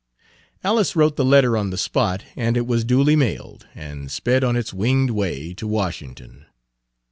Alice 0.63 0.95
wrote 0.95 1.15
the 1.15 1.23
letter 1.23 1.55
on 1.55 1.69
the 1.69 1.77
spot 1.77 2.23
and 2.35 2.57
it 2.57 2.65
was 2.65 2.83
duly 2.83 3.15
mailed, 3.15 3.67
and 3.75 4.09
sped 4.09 4.43
on 4.43 4.55
its 4.55 4.73
winged 4.73 5.11
way 5.11 5.53
to 5.53 5.67
Washington. 5.67 6.47